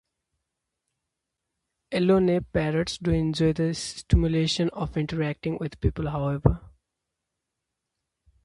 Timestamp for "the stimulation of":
3.53-4.97